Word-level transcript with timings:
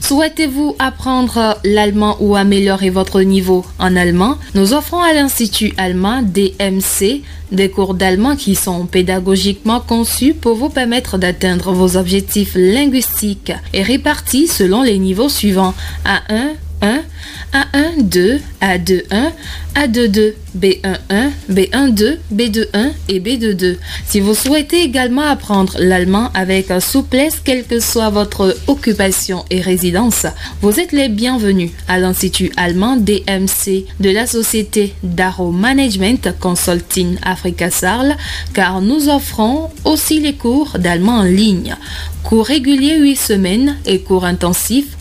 Souhaitez-vous 0.00 0.76
apprendre 0.78 1.58
l'allemand 1.62 2.16
ou 2.20 2.34
améliorer 2.34 2.90
votre 2.90 3.20
niveau 3.20 3.64
en 3.78 3.94
allemand? 3.96 4.36
Nous 4.54 4.72
offrons 4.72 5.00
à 5.00 5.12
l'Institut 5.12 5.72
allemand 5.76 6.22
DMC 6.22 7.22
des 7.52 7.70
cours 7.70 7.94
d'allemand 7.94 8.36
qui 8.36 8.54
sont 8.54 8.86
pédagogiquement 8.86 9.80
conçus 9.80 10.34
pour 10.34 10.56
vous 10.56 10.68
permettre 10.68 11.18
d'atteindre 11.18 11.72
vos 11.72 11.96
objectifs 11.96 12.52
linguistiques 12.54 13.52
et 13.72 13.82
répartis 13.82 14.48
selon 14.48 14.82
les 14.82 14.98
niveaux 14.98 15.28
suivants. 15.28 15.74
A1, 16.04 16.54
1, 17.52 17.60
A1, 17.72 18.08
2, 18.08 18.40
A2, 18.62 19.02
1, 19.10 19.32
A2, 19.74 20.08
2, 20.08 20.34
B1, 20.56 20.98
1, 21.10 21.30
B1, 21.50 21.94
2, 21.94 22.18
B2, 22.32 22.66
1 22.72 22.90
et 23.08 23.20
B2, 23.20 23.54
2. 23.54 23.78
Si 24.06 24.20
vous 24.20 24.34
souhaitez 24.34 24.82
également 24.82 25.22
apprendre 25.22 25.74
l'allemand 25.78 26.30
avec 26.34 26.68
souplesse, 26.80 27.40
quelle 27.44 27.64
que 27.64 27.80
soit 27.80 28.10
votre 28.10 28.56
occupation 28.66 29.44
et 29.50 29.60
résidence, 29.60 30.26
vous 30.60 30.78
êtes 30.80 30.92
les 30.92 31.08
bienvenus 31.08 31.70
à 31.88 31.98
l'Institut 31.98 32.52
allemand 32.56 32.96
DMC 32.96 33.86
de 34.00 34.10
la 34.10 34.26
société 34.26 34.94
Daro 35.02 35.52
Management 35.52 36.38
Consulting 36.38 37.16
Africa 37.22 37.70
Sarl, 37.70 38.16
car 38.54 38.80
nous 38.80 39.08
offrons 39.08 39.70
aussi 39.84 40.20
les 40.20 40.34
cours 40.34 40.78
d'allemand 40.78 41.18
en 41.18 41.24
ligne, 41.24 41.76
cours 42.22 42.46
réguliers 42.46 42.98
8 42.98 43.16
semaines 43.16 43.76
et 43.86 44.00
cours 44.00 44.24
intensifs 44.24 44.96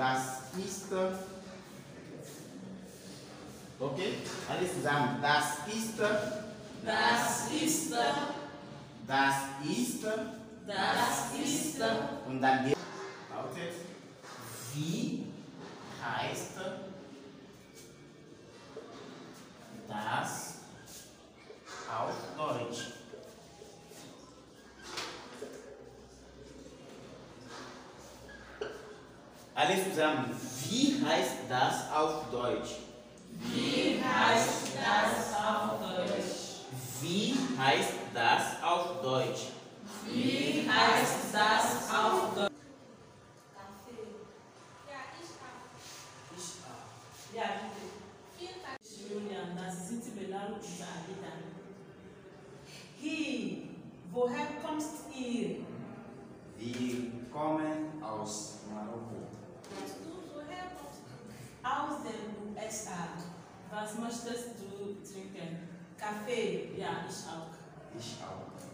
Das 0.00 0.44
ist, 0.56 0.86
okay, 3.78 4.14
alles 4.48 4.74
zusammen. 4.76 5.18
Das 5.20 5.44
ist, 5.68 6.00
Das 6.82 7.50
ist, 7.52 7.92
das 9.06 9.34
ist, 9.62 10.04
das 10.66 11.38
ist, 11.44 11.82
und 12.26 12.40
dann 12.40 12.64
die 12.64 12.70
lautet, 13.30 13.74
wie 14.74 15.26
heißt 16.02 16.52
das 19.86 20.54
auf 21.90 22.14
Deutsch? 22.38 22.99
Alles 29.60 29.90
zusammen. 29.90 30.24
Wie 30.70 31.04
heißt 31.04 31.36
das 31.46 31.92
auf 31.94 32.30
Deutsch? 32.32 32.76
wie 33.52 34.00
heißt 34.02 34.72
das 34.74 35.34
auf 35.36 35.78
Deutsch? 35.78 36.64
Wie 37.02 37.34
heißt 37.58 37.92
das 38.14 38.62
auf 38.62 39.02
Deutsch? 39.02 39.48
Wie 40.06 40.66
heißt 40.66 41.34
das 41.34 41.94
auf 41.94 42.34
Deutsch? 42.34 42.50
Hi, 53.02 53.62
woher 54.10 54.46
kommst 54.62 55.04
ihr? 55.14 55.69
was 63.80 63.98
much 63.98 64.24
just 64.28 64.60
do 64.60 64.96
drinking. 65.02 65.56
ja, 66.76 66.84
yeah, 66.84 67.04
ich 67.08 67.24
auch. 67.28 67.48
Ich 67.98 68.16
auch. 68.22 68.70